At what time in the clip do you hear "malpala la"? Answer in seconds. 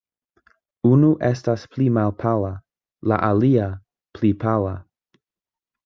1.99-3.23